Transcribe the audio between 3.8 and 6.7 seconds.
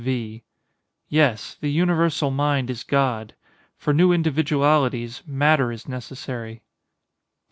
new individualities, matter is necessary.